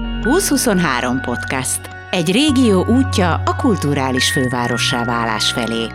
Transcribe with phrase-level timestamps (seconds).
[0.00, 1.80] 2023 podcast.
[2.10, 5.86] Egy régió útja a kulturális fővárossá válás felé.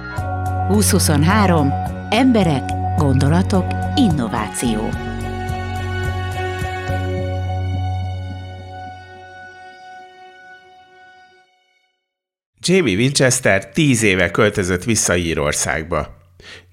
[0.67, 1.71] 2023.
[2.09, 2.63] Emberek,
[2.97, 3.65] gondolatok,
[3.95, 4.89] innováció.
[12.59, 16.07] Jamie Winchester tíz éve költözött vissza Írországba.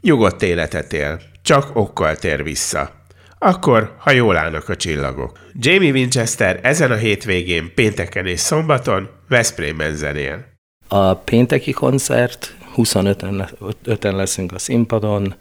[0.01, 3.02] Nyugodt életet él, csak okkal tér vissza.
[3.45, 5.38] Akkor, ha jól állnak a csillagok.
[5.55, 10.45] Jamie Winchester ezen a hétvégén, pénteken és szombaton Veszprémben zenél.
[10.88, 15.34] A pénteki koncert 25-en leszünk a színpadon,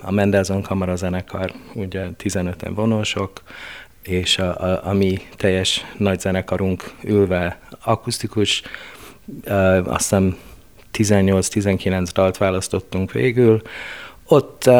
[0.00, 3.42] a Mendelssohn Kamara zenekar, ugye 15-en vonósok,
[4.02, 8.62] és a, a, a mi teljes nagy zenekarunk ülve akusztikus,
[9.84, 10.36] aztán
[10.92, 13.62] 18-19 dalt választottunk végül.
[14.26, 14.70] Ott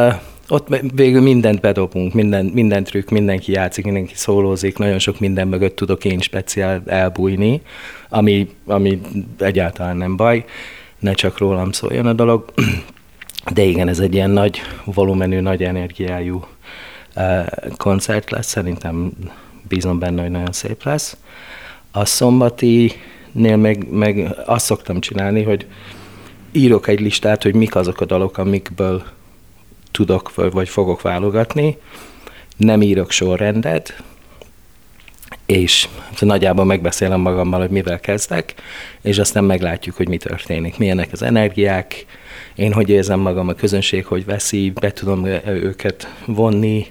[0.48, 5.76] ott végül mindent bedobunk, minden, minden trükk, mindenki játszik, mindenki szólózik, nagyon sok minden mögött
[5.76, 7.62] tudok én speciál elbújni,
[8.08, 9.00] ami, ami
[9.38, 10.44] egyáltalán nem baj,
[10.98, 12.52] ne csak rólam szóljon a dolog.
[13.54, 16.44] De igen, ez egy ilyen nagy volumenű, nagy energiájú
[17.76, 19.12] koncert lesz, szerintem
[19.68, 21.16] bízom benne, hogy nagyon szép lesz.
[21.90, 25.66] A szombati-nél meg, meg azt szoktam csinálni, hogy
[26.52, 29.02] írok egy listát, hogy mik azok a dalok, amikből
[29.90, 31.76] tudok vagy fogok válogatni,
[32.56, 34.02] nem írok sorrendet,
[35.46, 35.88] és
[36.20, 38.54] nagyjából megbeszélem magammal, hogy mivel kezdek,
[39.02, 42.06] és aztán meglátjuk, hogy mi történik, milyenek az energiák,
[42.54, 46.86] én hogy érzem magam, a közönség hogy veszi, be tudom őket vonni,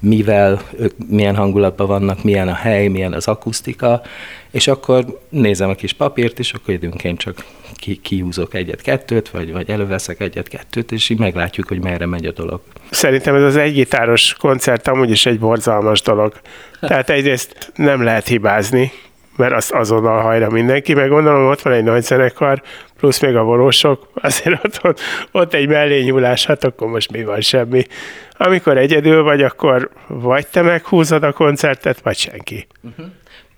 [0.00, 4.02] mivel, ők milyen hangulatban vannak, milyen a hely, milyen az akusztika,
[4.50, 9.70] és akkor nézem a kis papírt, és akkor időnként csak ki, kihúzok egyet-kettőt, vagy, vagy
[9.70, 12.60] előveszek egyet-kettőt, és így meglátjuk, hogy merre megy a dolog.
[12.90, 16.32] Szerintem ez az egygitáros koncert amúgy is egy borzalmas dolog.
[16.80, 18.92] Tehát egyrészt nem lehet hibázni,
[19.36, 22.62] mert azt azonnal hajra mindenki, meg gondolom, ott van egy nagy zenekar,
[22.96, 25.00] plusz még a volósok, azért ott, ott,
[25.32, 27.86] ott egy mellényúlás, hát akkor most mi van, semmi.
[28.32, 32.66] Amikor egyedül vagy, akkor vagy te meghúzod a koncertet, vagy senki.
[32.82, 33.06] Uh-huh.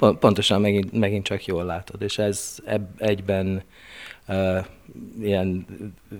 [0.00, 3.62] Pontosan megint, megint csak jól látod, és ez eb, egyben
[4.28, 4.64] uh,
[5.20, 5.66] ilyen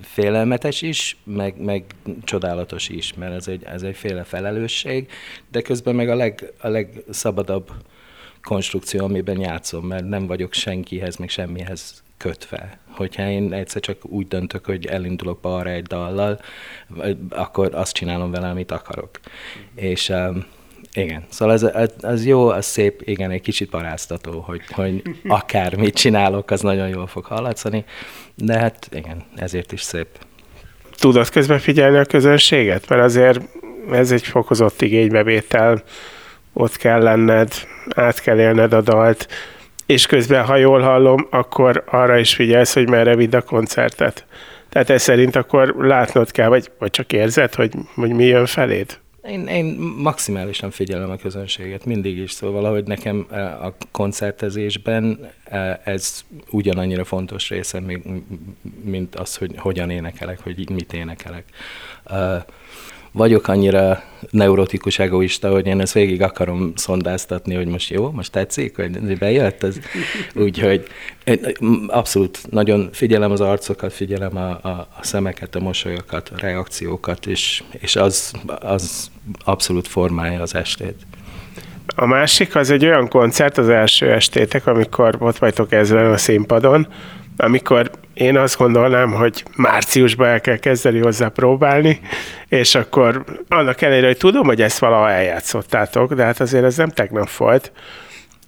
[0.03, 1.85] félelmetes is, meg, meg
[2.25, 5.11] csodálatos is, mert ez egy, ez egyféle felelősség,
[5.51, 7.71] de közben meg a, leg, a legszabadabb
[8.43, 12.79] konstrukció, amiben játszom, mert nem vagyok senkihez, meg semmihez kötve.
[12.89, 16.41] Hogyha én egyszer csak úgy döntök, hogy elindulok balra egy dallal,
[17.29, 19.21] akkor azt csinálom vele, amit akarok.
[19.23, 19.62] Mm.
[19.75, 20.45] És um,
[20.93, 21.62] igen, szóval ez,
[22.03, 27.06] ez, jó, az szép, igen, egy kicsit paráztató, hogy, hogy akármit csinálok, az nagyon jól
[27.06, 27.84] fog hallatszani,
[28.34, 30.06] de hát igen, ezért is szép.
[30.99, 32.89] Tudod közben figyelni a közönséget?
[32.89, 33.41] Mert azért
[33.93, 35.83] ez egy fokozott igénybevétel,
[36.53, 37.53] ott kell lenned,
[37.95, 39.29] át kell élned a dalt,
[39.87, 44.27] és közben, ha jól hallom, akkor arra is figyelsz, hogy merre vidd a koncertet.
[44.69, 48.99] Tehát ez szerint akkor látnod kell, vagy, vagy csak érzed, hogy, hogy mi jön feléd?
[49.31, 49.65] Én, én
[49.97, 57.05] maximálisan figyelem a közönséget, mindig is, szóval valahogy nekem eh, a koncertezésben eh, ez ugyanannyira
[57.05, 57.83] fontos része,
[58.83, 61.45] mint az, hogy hogyan énekelek, hogy mit énekelek.
[63.12, 68.76] Vagyok annyira neurotikus egoista, hogy én ezt végig akarom szondáztatni, hogy most jó, most tetszik,
[68.76, 69.76] hogy bejött, ez,
[70.34, 70.87] úgyhogy
[71.87, 77.62] abszolút nagyon figyelem az arcokat, figyelem a, a, a szemeket, a mosolyokat, a reakciókat, és,
[77.70, 79.10] és az, az
[79.44, 80.97] abszolút formálja az estét.
[81.97, 86.87] A másik az egy olyan koncert, az első estétek, amikor ott vagytok ezzel a színpadon,
[87.37, 92.00] amikor én azt gondolnám, hogy márciusban el kell kezdeni hozzá próbálni,
[92.48, 96.88] és akkor annak ellenére, hogy tudom, hogy ezt valaha eljátszottátok, de hát azért ez nem
[96.88, 97.72] tegnap volt,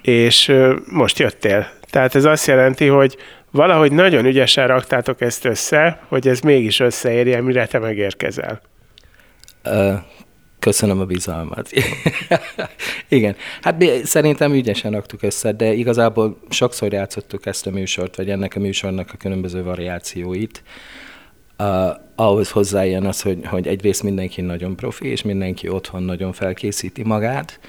[0.02, 0.52] és
[0.86, 1.68] most jöttél.
[1.90, 3.16] Tehát ez azt jelenti, hogy
[3.50, 8.60] valahogy nagyon ügyesen raktátok ezt össze, hogy ez mégis összeérjen, mire te megérkezel.
[10.62, 11.70] Köszönöm a bizalmat.
[13.08, 18.56] Igen, hát szerintem ügyesen raktuk össze, de igazából sokszor játszottuk ezt a műsort, vagy ennek
[18.56, 20.62] a műsornak a különböző variációit.
[21.58, 21.66] Uh,
[22.14, 27.60] ahhoz hozzájön az, hogy, hogy egyrészt mindenki nagyon profi, és mindenki otthon nagyon felkészíti magát.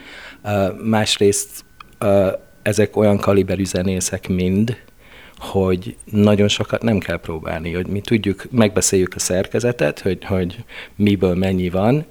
[0.43, 1.65] Uh, másrészt
[2.01, 2.27] uh,
[2.61, 4.77] ezek olyan kaliberű zenészek mind,
[5.37, 10.63] hogy nagyon sokat nem kell próbálni, hogy mi tudjuk, megbeszéljük a szerkezetet, hogy, hogy
[10.95, 12.05] miből mennyi van,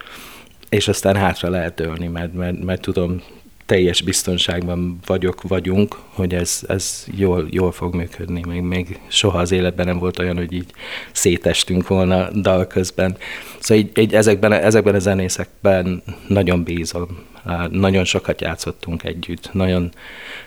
[0.72, 3.22] és aztán hátra lehet dőlni, mert, mert, mert tudom,
[3.66, 8.42] teljes biztonságban vagyok, vagyunk, hogy ez, ez jól, jól fog működni.
[8.48, 10.70] Még, még soha az életben nem volt olyan, hogy így
[11.12, 13.16] szétestünk volna dal közben.
[13.58, 17.26] Szóval így, így ezekben, ezekben a zenészekben nagyon bízom.
[17.70, 19.92] Nagyon sokat játszottunk együtt, nagyon,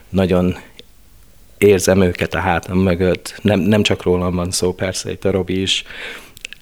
[0.10, 0.56] nagyon
[1.58, 3.40] érzem őket a hátam mögött.
[3.42, 5.84] Nem, nem csak rólam van szó, persze, itt a Robi is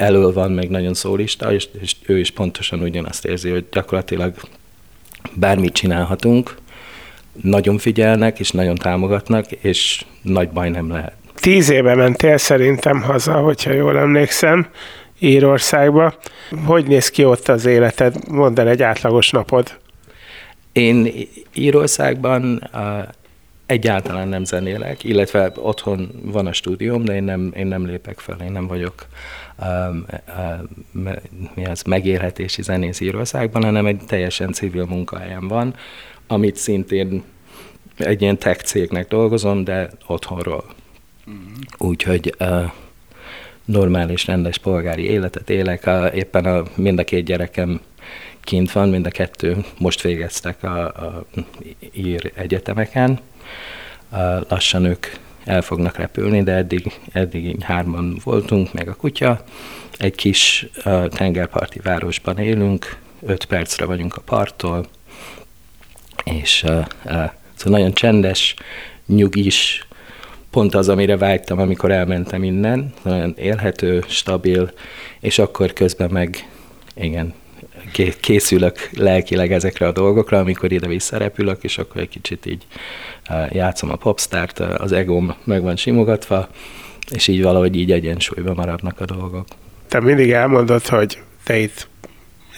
[0.04, 4.34] elől van, meg nagyon szólista, és, és ő is pontosan ugyanazt érzi, hogy gyakorlatilag
[5.34, 6.56] bármit csinálhatunk,
[7.42, 11.14] nagyon figyelnek, és nagyon támogatnak, és nagy baj nem lehet.
[11.36, 14.68] Tíz éve mentél szerintem haza, hogyha jól emlékszem,
[15.20, 16.14] Írországba.
[16.66, 18.16] Hogy néz ki ott az életed?
[18.30, 19.80] Mondd el egy átlagos napod.
[20.72, 21.12] Én
[21.54, 22.70] Írországban
[23.66, 28.38] egyáltalán nem zenélek, illetve otthon van a stúdióm, de én nem, én nem lépek fel,
[28.46, 29.06] én nem vagyok
[31.54, 35.76] mi az, megélhetési zenész Írországban, hanem egy teljesen civil munkahelyem van,
[36.28, 37.24] amit szintén
[37.98, 40.66] egy ilyen tech cégnek dolgozom, de otthonról.
[41.30, 41.54] Mm-hmm.
[41.78, 42.72] Úgyhogy uh,
[43.66, 45.86] normális, rendes polgári életet élek.
[45.86, 47.82] A, éppen a, mind a két gyerekem
[48.42, 51.26] kint van, mind a kettő most végeztek a, a
[51.92, 53.20] ír egyetemeken.
[54.48, 55.06] Lassan ők
[55.46, 59.44] el fognak repülni, de eddig, eddig hárman voltunk, meg a kutya.
[59.98, 64.86] Egy kis a, tengerparti városban élünk, öt percre vagyunk a parttól,
[66.24, 68.56] és a, a, szóval nagyon csendes,
[69.06, 69.88] nyugis,
[70.50, 74.72] pont az, amire vágytam, amikor elmentem innen, nagyon élhető, stabil,
[75.20, 76.50] és akkor közben meg,
[76.96, 77.34] igen,
[78.20, 82.66] készülök lelkileg ezekre a dolgokra, amikor ide visszarepülök, és akkor egy kicsit így
[83.50, 86.48] játszom a popstárt, az egóm meg van simogatva,
[87.12, 89.48] és így valahogy így egyensúlyban maradnak a dolgok.
[89.88, 91.88] Te mindig elmondod, hogy te itt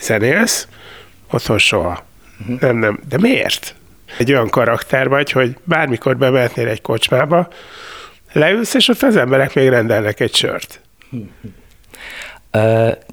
[0.02, 0.68] zenélsz,
[1.32, 2.06] otthon soha.
[2.40, 2.60] Uh-huh.
[2.60, 3.00] Nem, nem.
[3.10, 3.76] De miért?
[4.18, 7.48] Egy olyan karakter vagy, hogy bármikor bemehetnél egy kocsmába,
[8.32, 10.82] leülsz, és ott az emberek még rendelnek egy sört.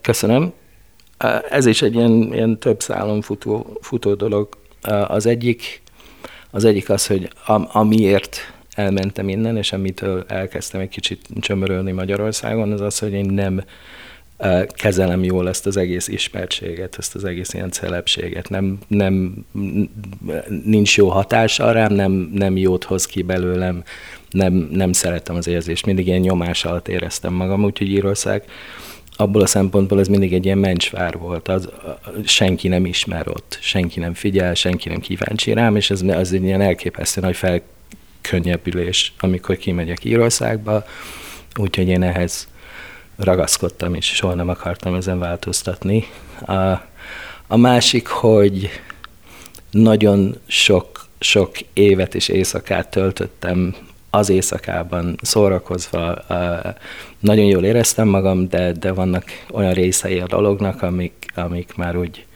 [0.00, 0.52] Köszönöm.
[1.50, 4.48] Ez is egy ilyen, ilyen több szálon futó, futó dolog.
[5.06, 5.82] Az egyik,
[6.50, 12.72] az egyik az, hogy am, amiért elmentem innen, és amitől elkezdtem egy kicsit csömörölni Magyarországon,
[12.72, 13.64] az az, hogy én nem
[14.68, 18.48] kezelem jól ezt az egész ismertséget, ezt az egész ilyen celebséget.
[18.48, 19.44] Nem, nem,
[20.64, 23.82] nincs jó hatása rám, nem, nem jót hoz ki belőlem,
[24.30, 25.86] nem, nem szerettem az érzést.
[25.86, 28.44] Mindig ilyen nyomás alatt éreztem magam, úgyhogy Írország
[29.16, 31.48] abból a szempontból ez mindig egy ilyen mencsvár volt.
[31.48, 31.68] Az,
[32.24, 36.42] senki nem ismer ott, senki nem figyel, senki nem kíváncsi rám, és ez az egy
[36.42, 40.84] ilyen elképesztő nagy felkönnyebbülés, amikor kimegyek Írországba,
[41.56, 42.48] úgyhogy én ehhez
[43.16, 46.04] ragaszkodtam, és soha nem akartam ezen változtatni.
[46.46, 46.70] A,
[47.46, 48.70] a másik, hogy
[49.70, 53.74] nagyon sok, sok évet és éjszakát töltöttem
[54.14, 56.24] az éjszakában szórakozva.
[57.18, 62.26] Nagyon jól éreztem magam, de, de vannak olyan részei a dolognak, amik, amik már úgy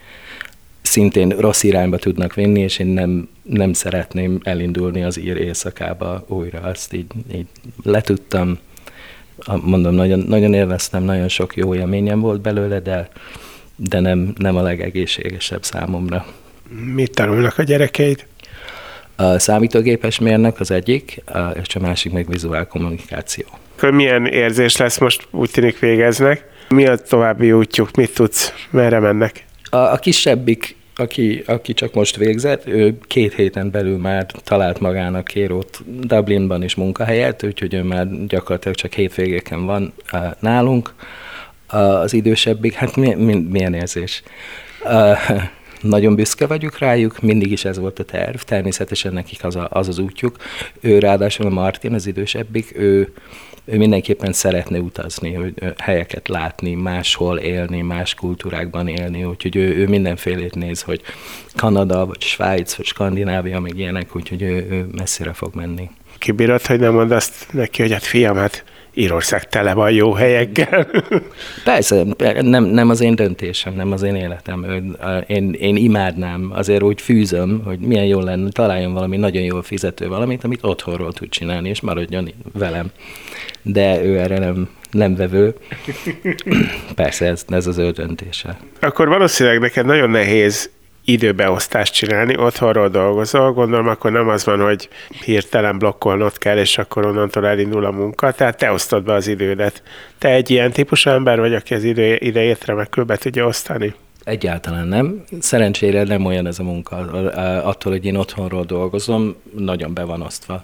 [0.81, 6.59] szintén rossz irányba tudnak vinni, és én nem, nem szeretném elindulni az ír éjszakába újra.
[6.59, 7.47] Azt így, így
[7.83, 8.57] letudtam,
[9.61, 13.09] mondom, nagyon, nagyon élveztem, nagyon sok jó élményem volt belőle, de,
[13.75, 16.25] de nem, nem a legegészségesebb számomra.
[16.93, 18.25] Mit tanulnak a gyerekeid?
[19.19, 21.23] A számítógépes mérnök az egyik,
[21.61, 23.45] és a másik meg vizuál kommunikáció.
[23.75, 26.45] Akkor milyen érzés lesz most, úgy tűnik végeznek?
[26.69, 29.45] Mi a további útjuk, mit tudsz, merre mennek?
[29.69, 35.25] A, a kisebbik aki, aki csak most végzett, ő két héten belül már talált magának
[35.25, 39.93] kérót Dublinban is munkahelyet, úgyhogy ő már gyakorlatilag csak hétvégéken van
[40.39, 40.93] nálunk.
[41.67, 44.23] Az idősebbik, hát mi, mi, milyen érzés?
[45.81, 49.87] Nagyon büszke vagyok rájuk, mindig is ez volt a terv, természetesen nekik az a, az,
[49.87, 50.35] az útjuk.
[50.79, 53.13] Ő ráadásul a Martin, az idősebbik, ő,
[53.65, 59.87] ő mindenképpen szeretne utazni, hogy helyeket látni, máshol élni, más kultúrákban élni, úgyhogy ő, ő
[59.87, 61.01] mindenfélét néz, hogy
[61.55, 65.89] Kanada, vagy Svájc, vagy Skandinávia, meg ilyenek, úgyhogy ő, ő messzire fog menni.
[66.17, 68.63] Kibírod, hogy nem mondd azt neki, hogy hát fiam, hát
[68.97, 70.87] Írország tele van jó helyekkel.
[71.63, 72.03] Persze,
[72.41, 74.65] nem, nem az én döntésem, nem az én életem.
[75.27, 80.07] Én, én imádnám, azért úgy fűzöm, hogy milyen jó lenne, találjon valami nagyon jól fizető
[80.07, 82.87] valamit, amit otthonról tud csinálni, és maradjon velem.
[83.61, 85.55] De ő erre nem, nem vevő.
[86.95, 88.57] Persze, ez, ez az ő döntése.
[88.79, 90.69] Akkor valószínűleg neked nagyon nehéz
[91.09, 94.89] időbeosztást csinálni, otthonról dolgozol, gondolom akkor nem az van, hogy
[95.23, 99.83] hirtelen blokkolnod kell, és akkor onnantól elindul a munka, tehát te osztod be az idődet.
[100.17, 103.93] Te egy ilyen típusú ember vagy, aki az idő, idejét remekül be tudja osztani?
[104.23, 105.23] Egyáltalán nem.
[105.39, 106.95] Szerencsére nem olyan ez a munka.
[107.63, 110.63] Attól, hogy én otthonról dolgozom, nagyon be van osztva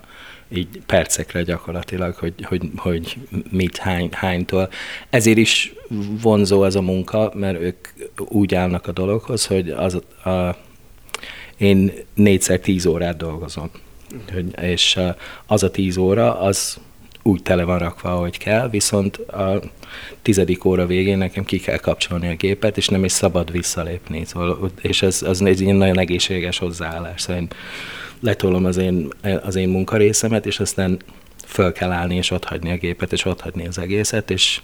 [0.49, 3.17] így percekre gyakorlatilag, hogy, hogy, hogy
[3.49, 4.69] mit, hány, hánytól.
[5.09, 5.73] Ezért is
[6.21, 10.55] vonzó ez a munka, mert ők úgy állnak a dologhoz, hogy az a,
[11.57, 13.69] én négyszer tíz órát dolgozom.
[14.61, 14.99] És
[15.45, 16.77] az a tíz óra, az
[17.23, 19.61] úgy tele van rakva, ahogy kell, viszont a
[20.21, 24.25] tizedik óra végén nekem ki kell kapcsolni a gépet, és nem is szabad visszalépni.
[24.25, 27.21] Szóval, és ez, az egy nagyon egészséges hozzáállás.
[27.21, 27.47] Szóval én
[28.23, 29.07] letolom az én,
[29.43, 30.99] az én munkarészemet, és aztán
[31.45, 34.61] föl kell állni, és ott hagyni a gépet, és ott hagyni az egészet, és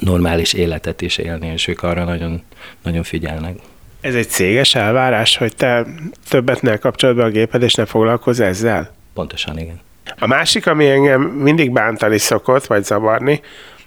[0.00, 2.42] normális életet is élni, és ők arra nagyon,
[2.82, 3.56] nagyon figyelnek.
[4.00, 5.86] Ez egy céges elvárás, hogy te
[6.28, 8.94] többet ne kapcsolod be a géped, és ne foglalkozz ezzel?
[9.14, 9.80] Pontosan, igen.
[10.18, 13.40] A másik, ami engem mindig bántani szokott, vagy zavarni,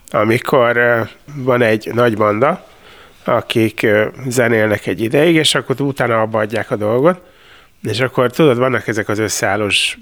[0.10, 0.80] amikor
[1.36, 2.68] van egy nagy banda,
[3.24, 3.88] akik
[4.28, 7.22] zenélnek egy ideig, és akkor utána abba adják a dolgot,
[7.86, 9.98] és akkor tudod, vannak ezek az összeállós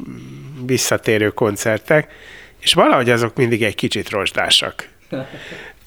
[0.65, 2.11] visszatérő koncertek,
[2.59, 4.87] és valahogy azok mindig egy kicsit rozsdásak.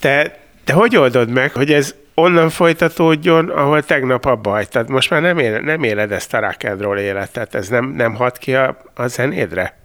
[0.01, 4.89] Te, te hogy oldod meg, hogy ez onnan folytatódjon, ahol tegnap abba hagytad?
[4.89, 8.15] Most már nem, él, nem éled ezt a rock and roll életet, ez nem, nem
[8.15, 9.79] hat ki a, a zenédre?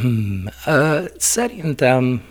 [0.00, 2.22] Hmm, uh, szerintem,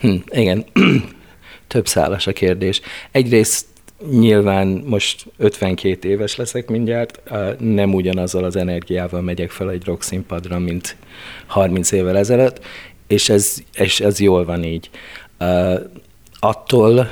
[0.00, 0.64] hmm, igen,
[1.68, 2.80] több szálas a kérdés.
[3.10, 3.66] Egyrészt
[4.10, 7.20] nyilván most 52 éves leszek mindjárt,
[7.58, 10.96] nem ugyanazzal az energiával megyek fel egy rock színpadra, mint
[11.46, 12.60] 30 évvel ezelőtt,
[13.06, 14.90] és ez, és ez jól van így.
[16.40, 17.10] Attól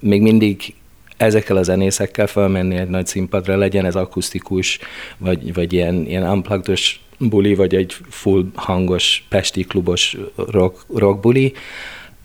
[0.00, 0.74] még mindig
[1.16, 4.78] ezekkel a zenészekkel felmenni egy nagy színpadra, legyen ez akusztikus,
[5.18, 6.78] vagy, vagy ilyen, ilyen unplugged
[7.18, 11.52] buli, vagy egy full hangos pesti klubos rock, rock buli.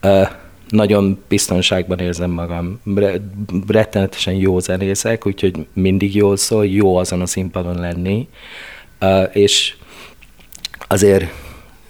[0.03, 0.27] Uh,
[0.69, 2.81] nagyon biztonságban érzem magam.
[3.67, 8.27] Rettenetesen jó zenészek, úgyhogy mindig jól szól, jó azon a színpadon lenni.
[9.31, 9.75] És
[10.87, 11.25] azért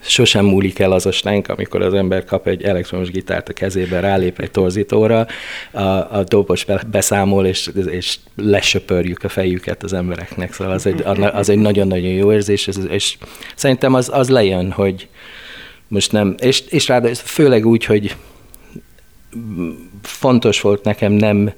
[0.08, 4.00] sosem múlik el az a stánk, amikor az ember kap egy elektromos gitárt a kezébe,
[4.00, 5.28] rálép egy torzítóra,
[5.72, 10.54] a, a dobos beszámol, és, és lesöpörjük a fejüket az embereknek.
[10.54, 11.02] Szóval az egy,
[11.34, 13.18] az egy nagyon-nagyon jó érzés, és, és
[13.56, 15.08] szerintem az, az lejön, hogy
[15.88, 18.16] most nem, és, és ráadásul főleg úgy, hogy
[20.02, 21.54] fontos volt nekem nem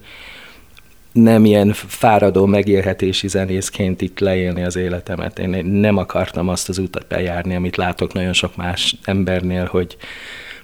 [1.11, 5.39] nem ilyen fáradó megélhetési zenészként itt leélni az életemet.
[5.39, 9.97] Én nem akartam azt az utat bejárni, amit látok nagyon sok más embernél, hogy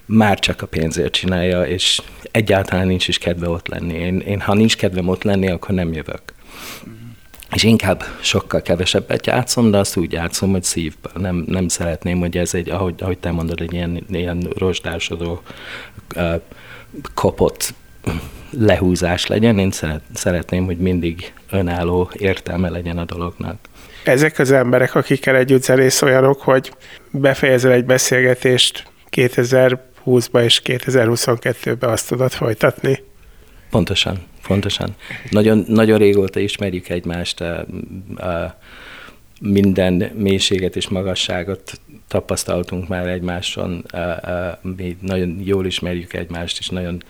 [0.06, 3.94] már csak a pénzért csinálja, és egyáltalán nincs is kedve ott lenni.
[3.94, 6.22] Én, én ha nincs kedvem ott lenni, akkor nem jövök.
[7.54, 11.12] És inkább sokkal kevesebbet játszom, de azt úgy játszom, hogy szívből.
[11.14, 15.42] Nem, nem szeretném, hogy ez egy, ahogy, ahogy te mondod, egy ilyen, ilyen rozsdásodó,
[16.16, 16.40] uh,
[17.14, 17.74] kopott
[18.50, 19.70] lehúzás legyen, én
[20.14, 23.58] szeretném, hogy mindig önálló értelme legyen a dolognak.
[24.04, 26.72] Ezek az emberek, akikkel együtt zenész olyanok, hogy
[27.10, 33.02] befejezel egy beszélgetést 2020-ba és 2022-ben azt tudod folytatni?
[33.70, 34.94] Pontosan, pontosan.
[35.30, 37.66] Nagyon, nagyon régóta ismerjük egymást, a,
[38.16, 38.58] a
[39.40, 41.80] minden mélységet és magasságot
[42.14, 47.02] tapasztaltunk már egymáson, a, a, mi nagyon jól ismerjük egymást, és nagyon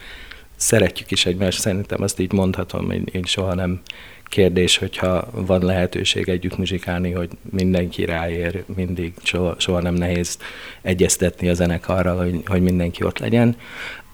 [0.57, 3.81] szeretjük is egymást, szerintem azt így mondhatom, én, én soha nem
[4.25, 10.39] kérdés, hogyha van lehetőség együtt muzsikálni, hogy mindenki ráér, mindig soha, soha nem nehéz
[10.83, 13.57] egyeztetni a zenekarral, hogy, hogy mindenki ott legyen.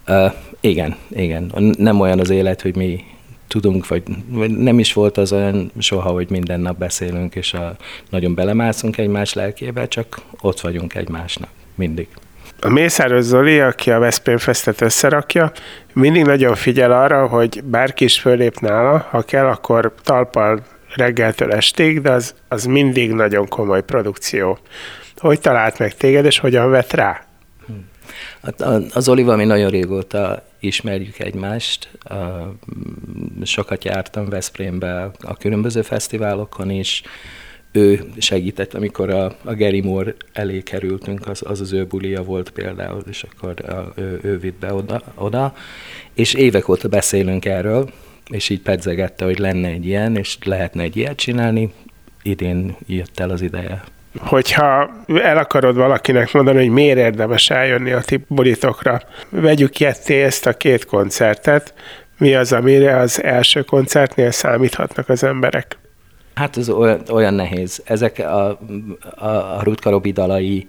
[0.08, 1.52] Uh, igen, igen.
[1.78, 3.04] Nem olyan az élet, hogy mi
[3.50, 4.02] tudunk, vagy,
[4.56, 7.76] nem is volt az olyan soha, hogy minden nap beszélünk, és a,
[8.10, 12.08] nagyon belemászunk egymás lelkébe, csak ott vagyunk egymásnak, mindig.
[12.60, 15.52] A Mészáros Zoli, aki a Veszprém Festet összerakja,
[15.92, 20.62] mindig nagyon figyel arra, hogy bárki is fölép nála, ha kell, akkor talpal
[20.94, 24.58] reggeltől estig, de az, az mindig nagyon komoly produkció.
[25.16, 27.24] Hogy talált meg téged, és hogyan vett rá?
[28.42, 28.60] Hát
[28.94, 31.88] az Olival mi nagyon régóta ismerjük egymást.
[33.42, 37.02] Sokat jártam Veszprémbe a különböző fesztiválokon is,
[37.72, 42.50] ő segített, amikor a, a Gary Moore elé kerültünk, az az, az ő bulia volt
[42.50, 45.54] például, és akkor a, ő, ő vitt be oda, oda,
[46.14, 47.90] és évek óta beszélünk erről,
[48.30, 51.72] és így pedzegette, hogy lenne egy ilyen, és lehetne egy ilyet csinálni,
[52.22, 53.82] idén jött el az ideje.
[54.18, 54.90] Hogyha
[55.22, 60.52] el akarod valakinek mondani, hogy miért érdemes eljönni a ti bulitokra, vegyük ketté ezt a
[60.52, 61.74] két koncertet,
[62.20, 65.78] mi az, amire az első koncertnél számíthatnak az emberek?
[66.34, 67.82] Hát ez olyan, olyan nehéz.
[67.84, 68.58] Ezek a,
[69.16, 70.68] a, a Rutka Robi dalai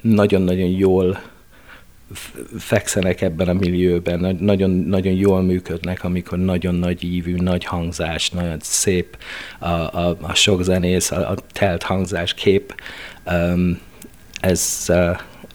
[0.00, 1.20] nagyon-nagyon jól
[2.58, 8.56] fekszenek ebben a millióben, nagyon, nagyon jól működnek, amikor nagyon nagy ívű, nagy hangzás, nagyon
[8.60, 9.16] szép
[9.58, 12.74] a, a, a sok zenész, a, a telt hangzás kép.
[14.40, 14.92] Ez,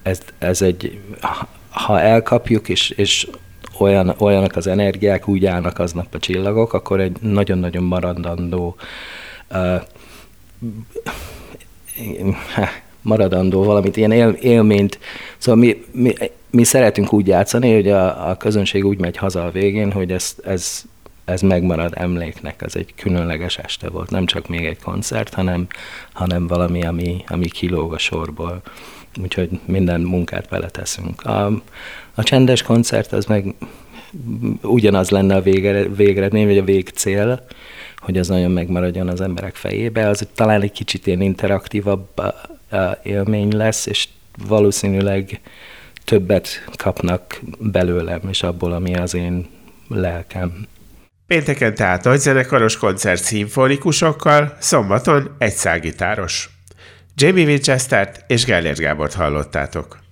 [0.03, 1.00] ez, ez egy,
[1.69, 3.27] ha elkapjuk, és, és
[3.81, 8.75] olyan, olyanok az energiák, úgy állnak aznap a csillagok, akkor egy nagyon-nagyon maradandó
[13.01, 15.00] maradandó valamit, ilyen él, élményt.
[15.38, 16.13] Szóval mi, mi,
[16.50, 20.36] mi szeretünk úgy játszani, hogy a, a közönség úgy megy haza a végén, hogy ez,
[20.43, 20.84] ez,
[21.25, 25.67] ez megmarad emléknek, ez egy különleges este volt, nem csak még egy koncert, hanem,
[26.13, 28.62] hanem valami, ami, ami kilóg a sorból.
[29.21, 31.21] Úgyhogy minden munkát beleteszünk.
[31.21, 31.45] A,
[32.15, 33.55] a csendes koncert az meg
[34.62, 37.45] ugyanaz lenne a végre, végeredmény, vagy a végcél,
[37.97, 40.07] hogy az nagyon megmaradjon az emberek fejébe.
[40.07, 42.07] Az talán egy kicsit ilyen interaktívabb
[43.03, 44.07] élmény lesz, és
[44.47, 45.41] valószínűleg
[46.03, 49.47] többet kapnak belőlem, és abból, ami az én
[49.88, 50.67] lelkem.
[51.27, 56.56] Pénteken tehát nagyzenekaros koncert szimfonikusokkal, szombaton egy szágitáros.
[57.19, 60.06] Jamie Winchester-t és Gellért Gábort hallottátok.